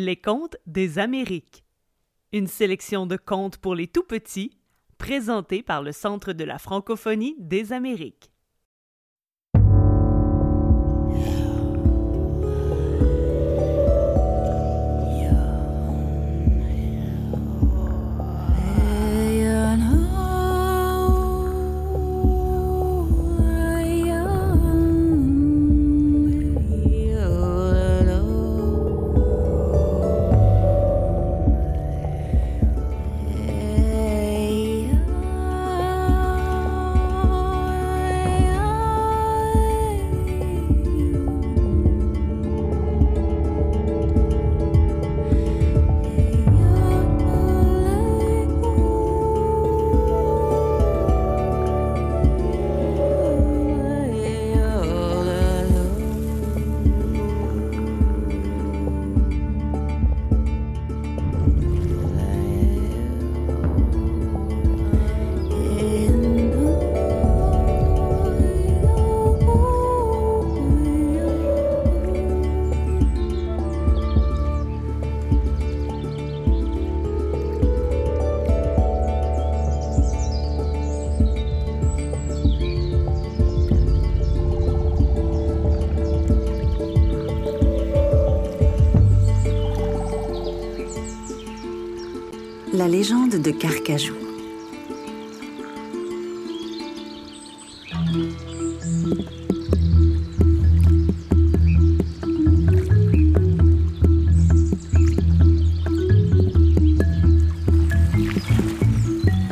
[0.00, 1.64] Les contes des Amériques.
[2.32, 4.52] Une sélection de contes pour les tout petits,
[4.96, 8.30] présentés par le Centre de la francophonie des Amériques.
[92.72, 94.14] La légende de Carcajou.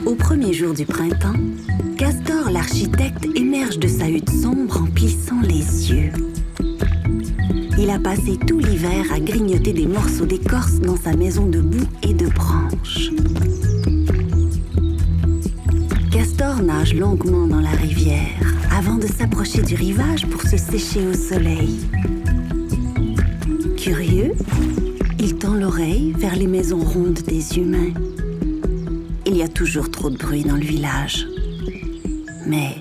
[0.05, 1.33] Au premier jour du printemps,
[1.97, 6.12] Castor l'architecte émerge de sa hutte sombre en plissant les yeux.
[7.78, 11.87] Il a passé tout l'hiver à grignoter des morceaux d'écorce dans sa maison de boue
[17.25, 21.81] dans la rivière avant de s'approcher du rivage pour se sécher au soleil.
[23.77, 24.34] Curieux,
[25.19, 27.93] il tend l'oreille vers les maisons rondes des humains.
[29.25, 31.27] Il y a toujours trop de bruit dans le village.
[32.47, 32.77] Mais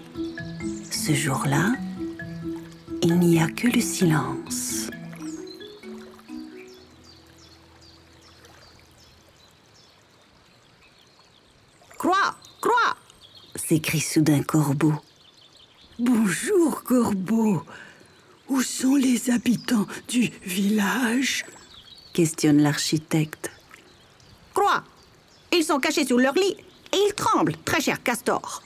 [0.91, 1.73] ce jour-là,
[3.03, 4.84] il n'y a que le silence.
[13.75, 14.93] S'écrie soudain Corbeau.
[15.99, 17.61] Bonjour, Corbeau.
[18.47, 21.43] Où sont les habitants du village?
[22.13, 23.51] Questionne l'architecte.
[24.53, 24.85] Croix
[25.51, 26.55] Ils sont cachés sous leur lit
[26.93, 28.63] et ils tremblent, très cher Castor.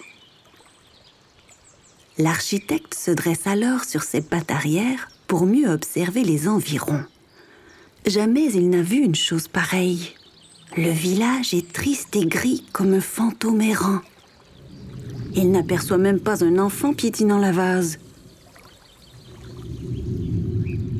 [2.19, 7.03] L'architecte se dresse alors sur ses pattes arrière pour mieux observer les environs.
[8.05, 10.13] Jamais il n'a vu une chose pareille.
[10.77, 14.01] Le village est triste et gris comme un fantôme errant.
[15.35, 17.99] Il n'aperçoit même pas un enfant piétinant la vase.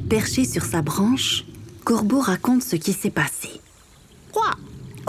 [0.10, 1.46] Perché sur sa branche,
[1.84, 3.50] Corbeau raconte ce qui s'est passé.
[4.32, 4.56] Croix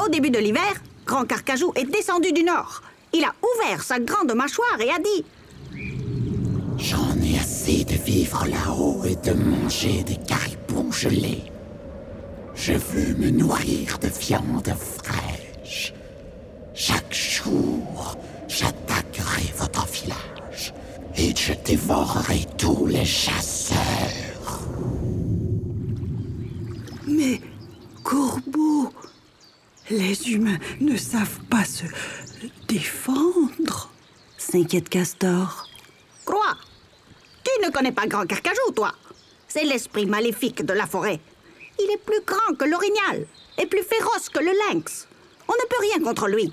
[0.05, 2.83] Au début de l'hiver, Grand Carcajou est descendu du nord.
[3.13, 5.25] Il a ouvert sa grande mâchoire et a dit
[6.79, 11.45] J'en ai assez de vivre là-haut et de manger des caribous gelés.
[12.55, 15.93] Je veux me nourrir de viande fraîche.
[16.75, 18.17] Chaque jour,
[19.57, 20.75] votre village
[21.17, 24.61] et je dévorerai tous les chasseurs.
[27.07, 27.41] Mais,
[28.03, 28.93] Corbeau,
[29.91, 31.85] les humains ne savent pas se
[32.69, 33.91] défendre.
[34.39, 35.69] S'inquiète Castor.
[36.25, 36.57] Croix
[37.45, 38.93] Tu ne connais pas Grand Carcajou, toi?
[39.49, 41.21] C'est l'esprit maléfique de la forêt.
[41.79, 43.27] Il est plus grand que l'orignal
[43.59, 45.09] et plus féroce que le lynx.
[45.49, 46.53] On ne peut rien contre lui.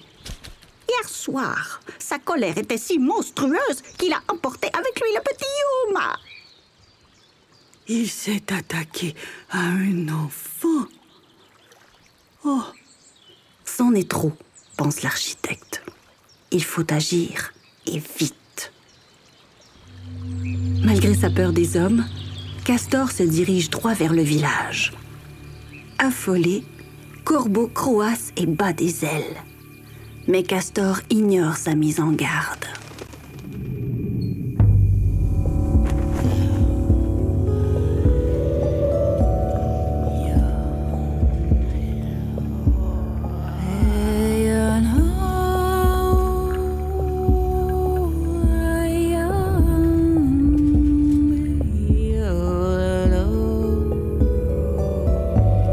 [0.90, 5.46] Hier soir, sa colère était si monstrueuse qu'il a emporté avec lui le petit
[5.90, 6.18] Yuma.
[7.88, 9.16] Il s'est attaqué
[9.50, 10.88] à un enfant.
[12.44, 12.64] Oh,
[13.66, 14.34] C'en est trop,
[14.76, 15.84] pense l'architecte.
[16.52, 17.54] Il faut agir,
[17.86, 18.72] et vite.
[20.84, 22.06] Malgré sa peur des hommes,
[22.66, 24.94] Castor se dirige droit vers le village.
[26.00, 26.64] Affolé,
[27.24, 29.44] Corbeau croasse et bat des ailes
[30.28, 32.66] mais Castor ignore sa mise en garde.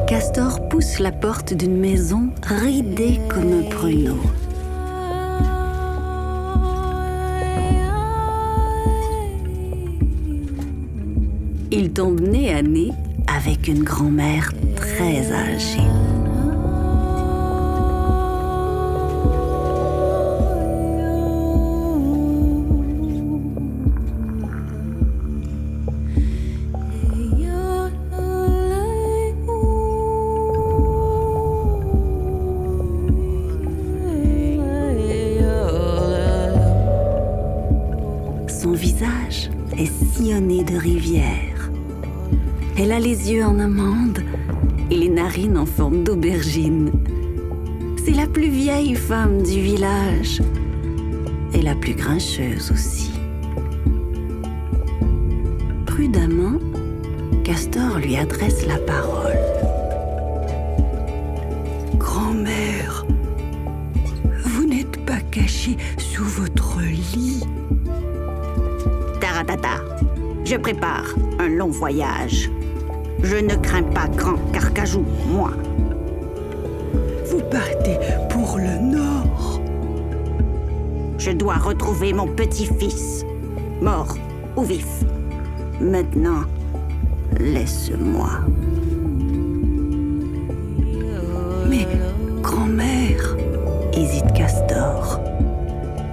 [0.07, 4.34] Castor pousse la porte d'une maison ridée comme un pruneau.
[40.79, 41.71] Rivières.
[42.77, 44.21] Elle a les yeux en amande
[44.91, 46.91] et les narines en forme d'aubergine.
[48.05, 50.43] C'est la plus vieille femme du village
[51.53, 53.13] et la plus grincheuse aussi.
[55.87, 56.59] Prudemment,
[57.45, 59.39] Castor lui adresse la parole.
[61.97, 63.07] Grand-mère,
[64.45, 67.45] vous n'êtes pas cachée sous votre lit
[70.45, 72.51] je prépare un long voyage.
[73.23, 75.51] Je ne crains pas grand carcajou, moi.
[77.31, 77.99] Vous partez
[78.29, 79.61] pour le nord
[81.19, 83.25] Je dois retrouver mon petit-fils,
[83.81, 84.17] mort
[84.57, 84.87] ou vif.
[85.81, 86.43] Maintenant,
[87.41, 88.31] laisse-moi.
[91.69, 91.87] Mais,
[92.43, 93.37] grand-mère,
[93.95, 95.21] Hésite Castor.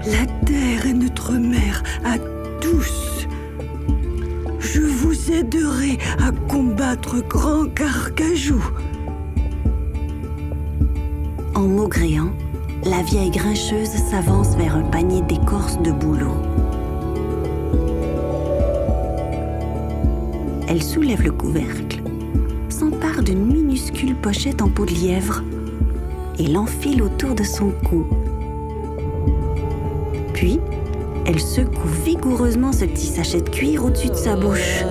[0.06, 2.18] la terre est notre mère à
[2.62, 3.10] tous.
[5.31, 8.62] Je vous aiderai à combattre Grand Carcajou.
[11.56, 12.31] En maugréant,
[12.83, 16.33] la vieille grincheuse s'avance vers un panier d'écorce de bouleau.
[20.68, 22.01] Elle soulève le couvercle,
[22.69, 25.44] s'empare d'une minuscule pochette en peau de lièvre
[26.39, 28.06] et l'enfile autour de son cou.
[30.33, 30.60] Puis,
[31.25, 34.83] elle secoue vigoureusement ce petit sachet de cuir au-dessus de sa bouche.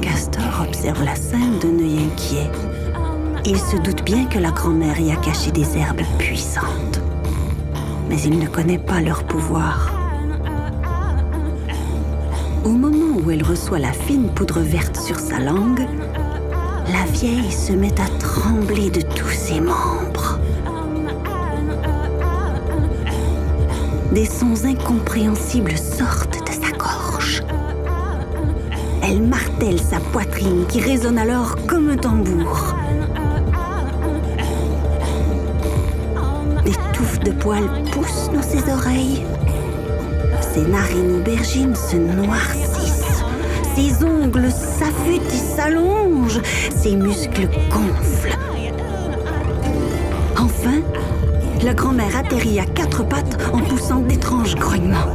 [0.00, 2.50] Castor observe la scène d'un œil inquiet.
[3.44, 7.00] Il se doute bien que la grand-mère y a caché des herbes puissantes.
[8.08, 9.92] Mais il ne connaît pas leur pouvoir.
[12.64, 15.86] Au moment où elle reçoit la fine poudre verte sur sa langue,
[16.92, 20.38] la vieille se met à trembler de tous ses membres.
[24.12, 27.42] Des sons incompréhensibles sortent de sa gorge.
[29.02, 32.74] Elle martèle sa poitrine qui résonne alors comme un tambour.
[36.64, 39.24] Des touffes de poils poussent dans ses oreilles.
[40.40, 42.67] Ses narines aubergines se noircissent.
[43.78, 46.42] Ses ongles s'affûtent et s'allongent.
[46.74, 48.36] Ses muscles gonflent.
[50.36, 50.80] Enfin,
[51.62, 55.14] la grand-mère atterrit à quatre pattes en poussant d'étranges grognements.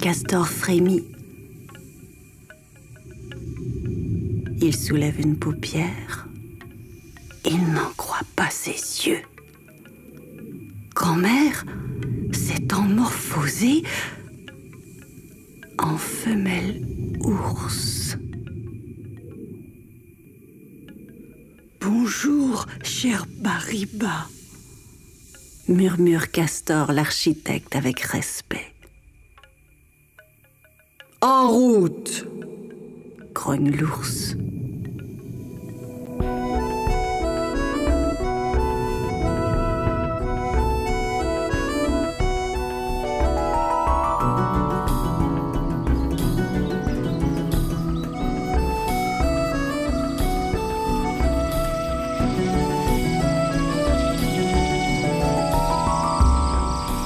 [0.00, 1.04] Castor frémit.
[4.62, 6.28] Il soulève une paupière.
[7.46, 9.22] Il n'en croit pas ses yeux.
[10.94, 11.64] Grand-mère
[12.32, 13.84] s'est emorphosée
[15.78, 16.86] en femelle
[17.20, 18.18] ours.
[21.80, 24.28] Bonjour, cher Bariba.
[25.68, 28.74] murmure Castor l'architecte avec respect.
[31.22, 32.26] En route
[33.32, 34.36] grogne l'ours.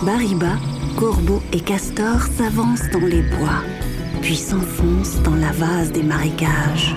[0.05, 0.59] Bariba,
[0.99, 3.63] Corbeau et Castor s'avancent dans les bois,
[4.21, 6.95] puis s'enfoncent dans la vase des marécages.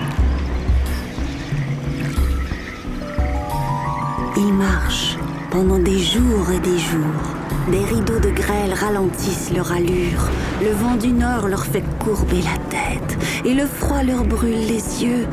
[4.36, 5.16] Ils marchent
[5.50, 7.24] pendant des jours et des jours.
[7.70, 10.28] Des rideaux de grêle ralentissent leur allure.
[10.60, 15.02] Le vent du nord leur fait courber la tête et le froid leur brûle les
[15.02, 15.26] yeux.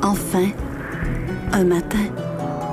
[0.00, 0.46] Enfin,
[1.52, 2.06] un matin,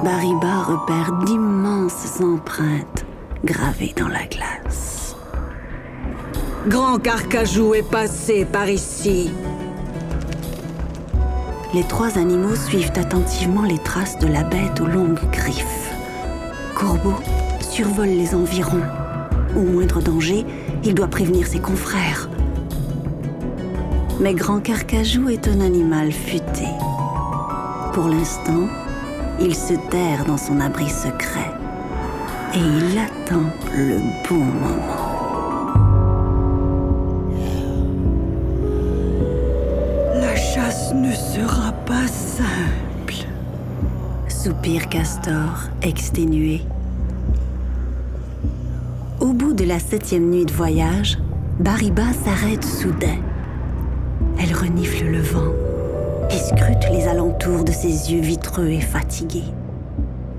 [0.04, 3.06] Bariba repère d'immenses empreintes
[3.44, 5.18] gravées dans la glace.
[6.68, 9.30] Grand Carcajou est passé par ici.
[11.74, 15.92] Les trois animaux suivent attentivement les traces de la bête aux longues griffes.
[16.76, 17.16] Corbeau
[17.60, 18.84] survole les environs.
[19.58, 20.46] Au moindre danger,
[20.86, 22.30] il doit prévenir ses confrères.
[24.22, 26.68] Mais Grand Carcajou est un animal futé.
[27.92, 28.68] Pour l'instant,
[29.42, 31.52] il se terre dans son abri secret
[32.54, 35.76] et il attend le bon moment.
[40.16, 43.28] La chasse ne sera pas simple.
[44.28, 46.62] Soupire Castor, exténué.
[49.20, 51.18] Au bout de la septième nuit de voyage,
[51.60, 53.18] Bariba s'arrête soudain.
[54.42, 55.69] Elle renifle le vent
[56.30, 59.54] et scrute les alentours de ses yeux vitreux et fatigués.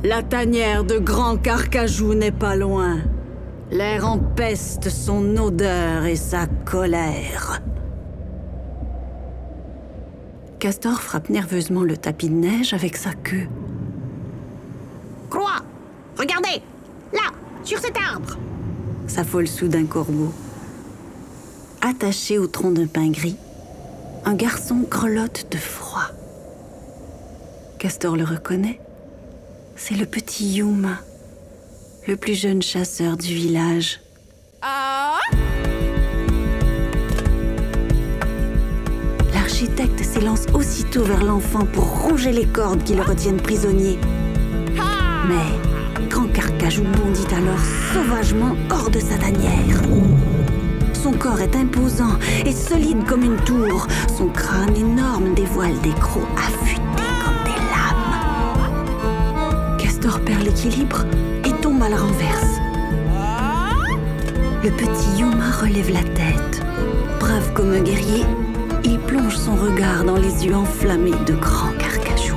[0.02, 2.98] La tanière de Grand Carcajou n'est pas loin.
[3.70, 7.60] L'air empeste son odeur et sa colère.
[10.58, 13.48] Castor frappe nerveusement le tapis de neige avec sa queue.
[15.28, 15.62] Croix
[16.18, 16.62] Regardez
[17.12, 17.30] Là
[17.62, 18.36] Sur cet arbre
[19.06, 20.32] S'affole soudain Corbeau.
[21.80, 23.36] Attaché au tronc d'un pin gris,
[24.24, 26.10] un garçon grelotte de froid.
[27.78, 28.80] Castor le reconnaît.
[29.76, 30.98] C'est le petit Yuma,
[32.06, 34.00] le plus jeune chasseur du village.
[39.32, 43.98] L'architecte s'élance aussitôt vers l'enfant pour ronger les cordes qui le retiennent prisonnier.
[45.28, 47.60] Mais Grand Carcajou bondit alors
[47.94, 49.80] sauvagement hors de sa tanière.
[51.02, 53.86] Son corps est imposant et solide comme une tour.
[54.18, 56.82] Son crâne énorme dévoile des crocs affûtés
[57.24, 58.18] comme des lames.
[59.78, 61.06] Castor perd l'équilibre
[61.44, 62.60] et tombe à la renverse.
[64.62, 66.62] Le petit Yuma relève la tête.
[67.18, 68.26] Brave comme un guerrier,
[68.84, 72.36] il plonge son regard dans les yeux enflammés de Grand Carcajou.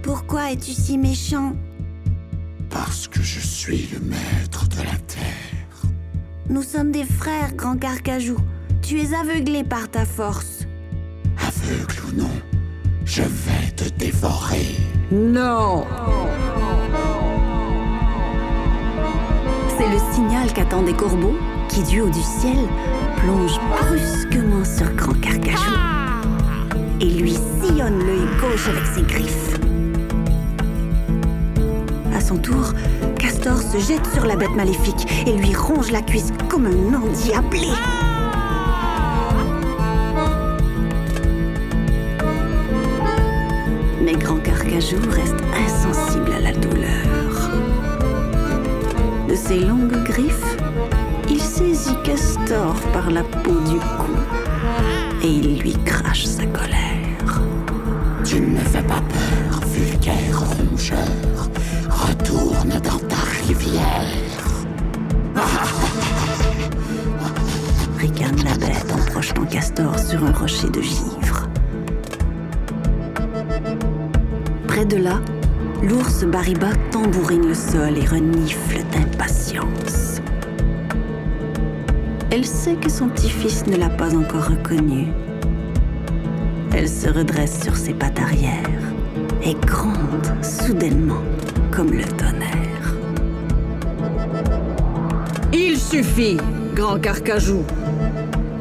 [0.00, 1.56] Pourquoi es-tu si méchant?
[2.70, 4.43] Parce que je suis le terre.
[6.50, 8.36] Nous sommes des frères, Grand Carcajou.
[8.82, 10.66] Tu es aveuglé par ta force.
[11.38, 12.30] Aveugle ou non,
[13.06, 14.76] je vais te dévorer.
[15.10, 15.86] Non
[19.78, 21.36] C'est le signal qu'attendent des corbeaux
[21.70, 22.58] qui, du haut du ciel,
[23.16, 25.72] plonge brusquement sur Grand Carcajou
[27.00, 27.32] et lui
[27.62, 29.58] sillonne l'œil gauche avec ses griffes.
[32.14, 32.72] À son tour,
[33.24, 37.68] Castor se jette sur la bête maléfique et lui ronge la cuisse comme un endiablé.
[44.02, 47.50] Mais Grand Carcajou reste insensible à la douleur.
[49.26, 50.58] De ses longues griffes,
[51.30, 54.12] il saisit Castor par la peau du cou
[55.22, 57.40] et il lui crache sa colère.
[58.22, 59.23] Tu ne me fais pas peur,
[70.32, 71.48] rocher de givre.
[74.66, 75.20] Près de là,
[75.82, 80.20] l'ours Bariba tambourine le sol et renifle d'impatience.
[82.30, 85.06] Elle sait que son petit-fils ne l'a pas encore reconnu.
[86.72, 88.70] Elle se redresse sur ses pattes arrière
[89.44, 91.22] et gronde soudainement
[91.70, 92.94] comme le tonnerre.
[95.52, 96.38] Il suffit,
[96.74, 97.62] Grand Carcajou.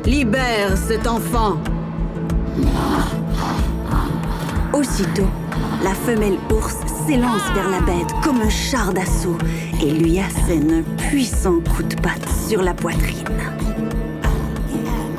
[0.06, 1.58] Libère cet enfant.
[4.74, 5.30] Aussitôt,
[5.82, 9.38] la femelle ours s'élance vers la bête comme un char d'assaut
[9.82, 13.24] et lui assène un puissant coup de patte sur la poitrine.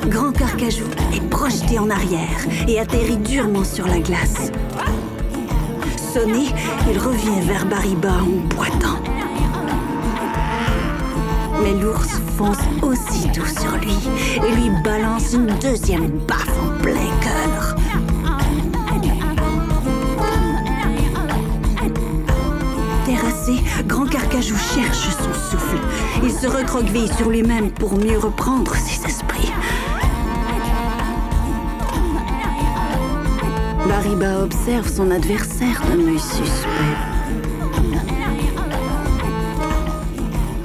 [0.07, 4.51] Grand Carcajou est projeté en arrière et atterrit durement sur la glace.
[6.13, 6.45] Sonné,
[6.89, 8.99] il revient vers Bariba en boitant.
[11.63, 13.97] Mais l'ours fonce aussitôt sur lui
[14.35, 17.75] et lui balance une deuxième baffe en plein cœur.
[23.05, 25.77] Terrassé, Grand Carcajou cherche son souffle.
[26.23, 29.51] Il se recroqueville sur lui-même pour mieux reprendre ses esprits.
[33.87, 37.15] Bariba observe son adversaire d'un œil suspect.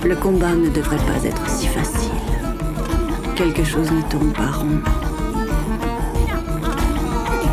[0.04, 2.11] Le combat ne devrait pas être si facile.
[3.37, 4.80] Quelque chose ne tourne pas rond.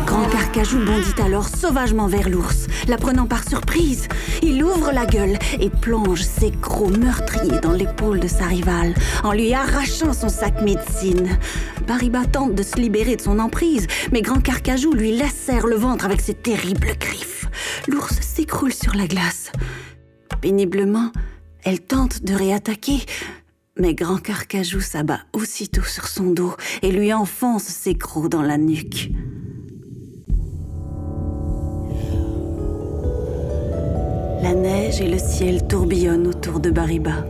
[0.06, 4.08] Grand Carcajou bondit alors sauvagement vers l'ours, la prenant par surprise.
[4.42, 9.32] Il ouvre la gueule et plonge ses crocs meurtriers dans l'épaule de sa rivale, en
[9.32, 11.38] lui arrachant son sac médecine.
[11.86, 16.06] Bariba tente de se libérer de son emprise, mais Grand Carcajou lui lacère le ventre
[16.06, 17.46] avec ses terribles griffes.
[17.88, 19.52] L'ours s'écroule sur la glace.
[20.40, 21.10] Péniblement,
[21.68, 23.00] elle tente de réattaquer,
[23.78, 28.56] mais Grand Carcajou s'abat aussitôt sur son dos et lui enfonce ses crocs dans la
[28.56, 29.10] nuque.
[34.42, 37.26] La neige et le ciel tourbillonnent autour de Bariba.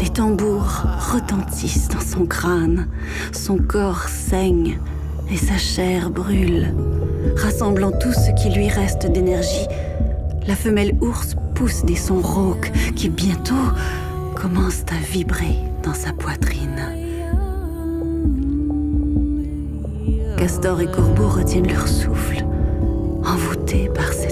[0.00, 0.82] Des tambours
[1.12, 2.88] retentissent dans son crâne,
[3.30, 4.80] son corps saigne
[5.30, 6.74] et sa chair brûle.
[7.36, 9.68] Rassemblant tout ce qui lui reste d'énergie,
[10.48, 13.54] la femelle ours pousse des sons rauques qui bientôt
[14.34, 16.82] commencent à vibrer dans sa poitrine.
[20.36, 22.44] Castor et Corbeau retiennent leur souffle,
[23.24, 24.25] envoûtés par cette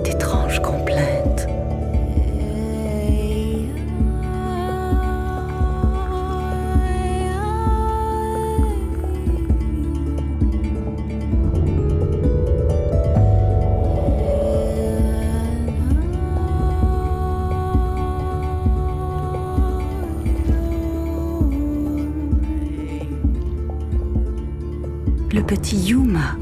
[25.55, 26.37] petit Yuma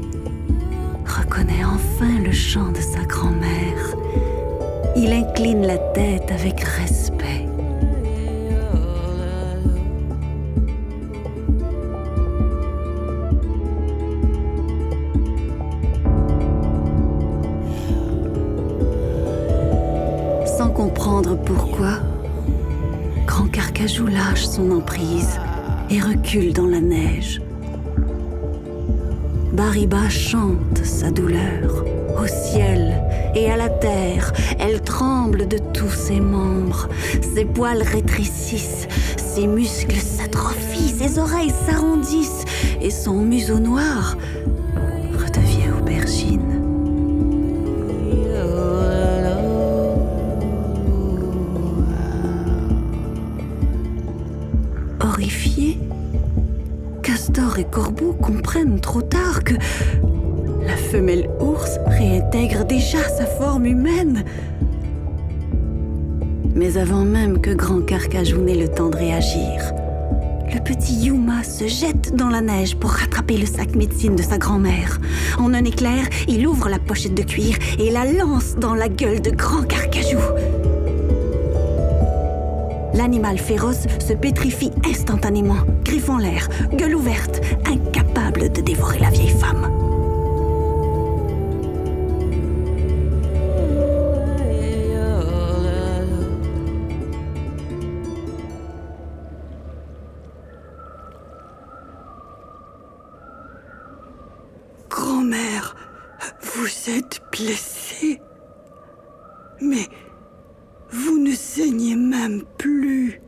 [1.05, 3.95] reconnaît enfin le chant de sa grand-mère.
[4.95, 7.45] Il incline la tête avec respect.
[20.57, 21.99] Sans comprendre pourquoi,
[23.27, 25.39] Grand Carcajou lâche son emprise
[25.91, 27.43] et recule dans la neige.
[29.73, 31.83] Bariba chante sa douleur
[32.21, 32.93] au ciel
[33.33, 34.31] et à la terre.
[34.59, 36.89] Elle tremble de tous ses membres.
[37.33, 38.87] Ses poils rétrécissent,
[39.17, 42.45] ses muscles s'atrophient, ses oreilles s'arrondissent
[42.81, 44.15] et son museau noir
[45.17, 46.61] redevient aubergine.
[54.99, 55.79] Horrifiés,
[57.01, 59.02] Castor et Corbeau comprennent trop
[59.43, 59.53] que
[60.65, 64.23] la femelle ours réintègre déjà sa forme humaine.
[66.55, 69.73] Mais avant même que Grand Carcajou n'ait le temps de réagir,
[70.53, 74.37] le petit Yuma se jette dans la neige pour rattraper le sac médecine de sa
[74.37, 74.99] grand-mère.
[75.39, 79.21] En un éclair, il ouvre la pochette de cuir et la lance dans la gueule
[79.21, 80.19] de Grand Carcajou.
[82.93, 88.02] L'animal féroce se pétrifie instantanément, griffe en l'air, gueule ouverte, incapable
[88.39, 89.69] de dévorer la vieille femme.
[104.89, 105.75] Grand-mère,
[106.41, 108.19] vous êtes blessée.
[109.61, 109.87] Mais
[110.91, 113.21] vous ne saignez même plus.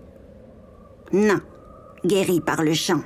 [1.14, 1.40] Non,
[2.04, 3.02] guéri par le chant.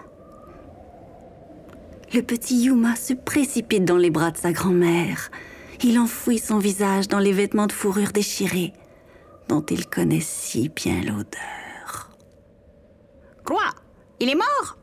[2.12, 5.30] Le petit Yuma se précipite dans les bras de sa grand-mère.
[5.84, 8.74] Il enfouit son visage dans les vêtements de fourrure déchirés,
[9.48, 12.10] dont il connaît si bien l'odeur.
[13.46, 13.64] Quoi?
[14.20, 14.78] Il est mort?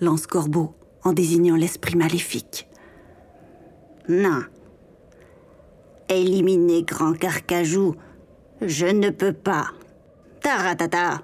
[0.00, 2.68] Lance Corbeau en désignant l'esprit maléfique.
[4.08, 4.42] Non.
[6.10, 7.94] Éliminer Grand Carcajou,
[8.60, 9.68] je ne peux pas.
[10.42, 11.22] Taratata.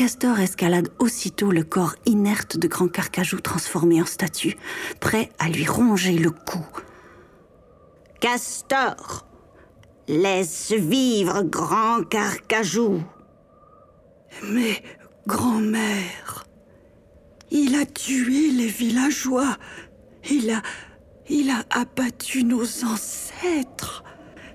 [0.00, 4.56] Castor escalade aussitôt le corps inerte de Grand Carcajou transformé en statue,
[4.98, 6.64] prêt à lui ronger le cou.
[8.18, 9.26] Castor,
[10.08, 13.02] laisse vivre Grand Carcajou.
[14.44, 14.82] Mais,
[15.26, 16.46] grand-mère,
[17.50, 19.58] il a tué les villageois.
[20.30, 20.62] Il a.
[21.28, 24.02] Il a abattu nos ancêtres.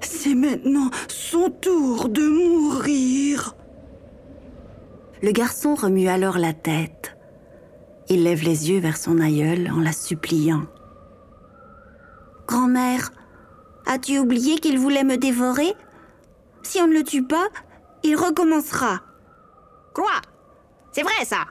[0.02, 3.56] C'est maintenant son tour de mourir.
[5.26, 7.18] Le garçon remue alors la tête.
[8.10, 10.68] Il lève les yeux vers son aïeul en la suppliant.
[12.48, 13.12] Grand-mère,
[13.88, 15.74] as-tu oublié qu'il voulait me dévorer?
[16.62, 17.48] Si on ne le tue pas,
[18.04, 19.02] il recommencera.
[19.96, 20.12] Quoi?
[20.92, 21.46] C'est vrai ça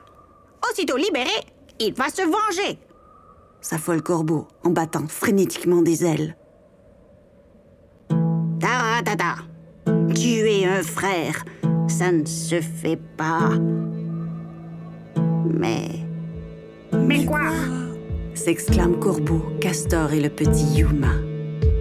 [0.71, 1.35] Aussitôt libéré,
[1.77, 2.79] il va se venger.
[3.59, 6.37] S'affole Corbeau en battant frénétiquement des ailes.
[8.61, 9.35] Taratata.
[10.15, 11.43] Tuer un frère,
[11.87, 13.51] ça ne se fait pas.
[15.59, 15.89] Mais.
[16.93, 17.51] Mais quoi?
[18.33, 21.13] s'exclament Corbeau, Castor et le petit Yuma.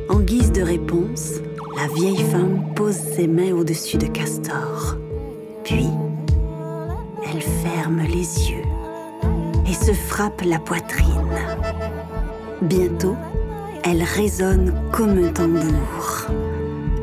[0.08, 1.40] En guise de réponse,
[1.76, 4.96] la vieille femme pose ses mains au-dessus de Castor.
[5.64, 5.88] Puis,
[7.28, 8.64] elle ferme les yeux
[9.68, 11.38] et se frappe la poitrine.
[12.62, 13.16] Bientôt,
[13.82, 16.26] elle résonne comme un tambour.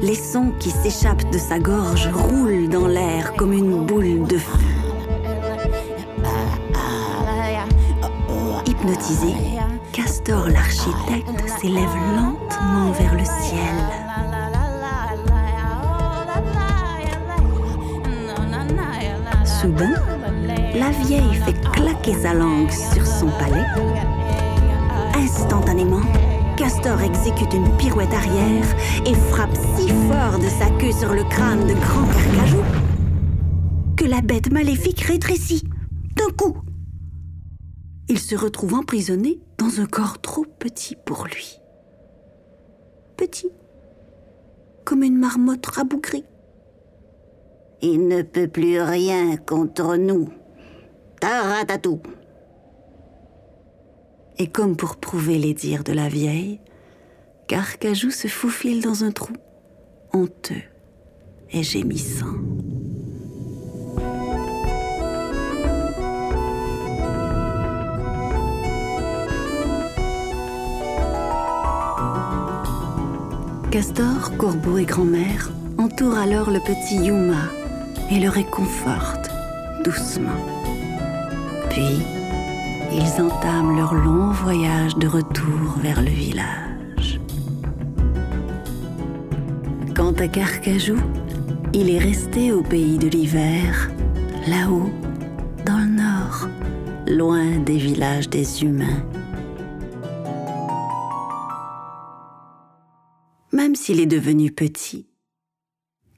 [0.01, 4.57] Les sons qui s'échappent de sa gorge roulent dans l'air comme une boule de feu.
[8.65, 9.33] Hypnotisé,
[9.91, 13.75] Castor l'architecte s'élève lentement vers le ciel.
[19.45, 19.93] Soudain,
[20.73, 23.65] la vieille fait claquer sa langue sur son palais.
[25.15, 26.01] Instantanément,
[26.71, 31.67] Castor exécute une pirouette arrière et frappe si fort de sa queue sur le crâne
[31.67, 32.61] de Grand Carcajou
[33.97, 35.63] que la bête maléfique rétrécit
[36.15, 36.57] d'un coup.
[38.07, 41.59] Il se retrouve emprisonné dans un corps trop petit pour lui.
[43.17, 43.49] Petit,
[44.85, 46.25] comme une marmotte rabougrie.
[47.81, 50.29] Il ne peut plus rien contre nous.
[51.19, 52.01] Taratatou.
[54.41, 56.59] Et comme pour prouver les dires de la vieille,
[57.47, 59.33] Carcajou se faufile dans un trou,
[60.13, 60.63] honteux
[61.51, 62.25] et gémissant.
[73.69, 77.43] Castor, Corbeau et Grand-mère entourent alors le petit Yuma
[78.09, 79.29] et le réconfortent
[79.83, 80.31] doucement.
[81.69, 82.20] Puis,
[82.93, 87.19] ils entament leur long voyage de retour vers le village.
[89.95, 90.97] Quant à Carcajou,
[91.73, 93.91] il est resté au pays de l'hiver,
[94.47, 94.91] là-haut,
[95.65, 96.49] dans le nord,
[97.07, 99.05] loin des villages des humains.
[103.53, 105.07] Même s'il est devenu petit,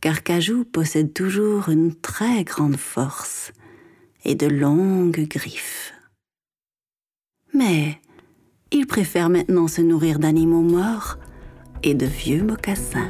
[0.02, 3.52] Carcajou possède toujours une très grande force
[4.26, 5.94] et de longues griffes.
[7.54, 8.00] Mais
[8.72, 11.18] il préfère maintenant se nourrir d'animaux morts
[11.84, 13.10] et de vieux mocassins.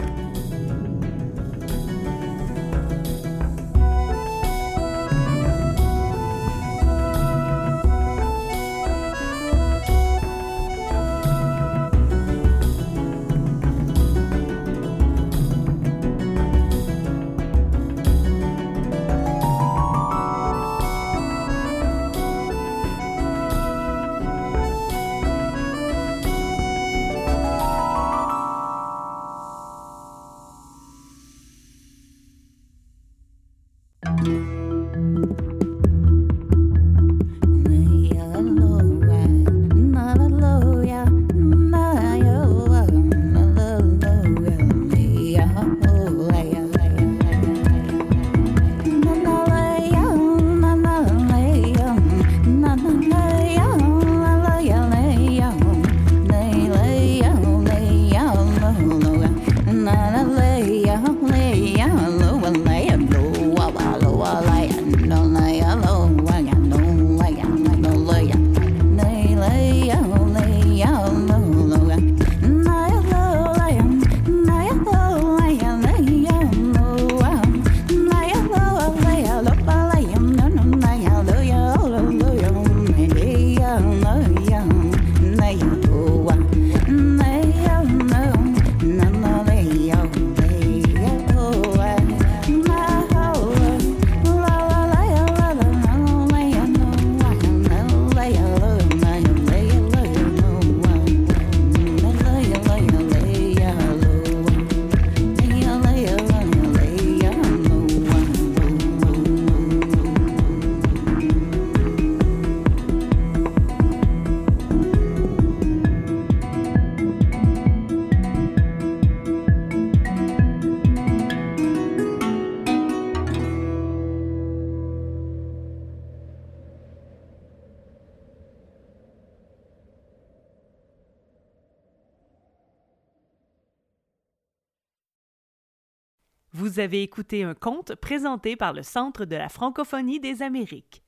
[136.73, 141.03] Vous avez écouté un conte présenté par le Centre de la francophonie des Amériques.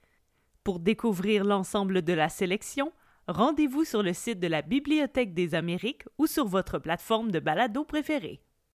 [0.63, 2.91] Pour découvrir l'ensemble de la sélection,
[3.27, 7.83] rendez-vous sur le site de la Bibliothèque des Amériques ou sur votre plateforme de balado
[7.83, 8.44] préférée.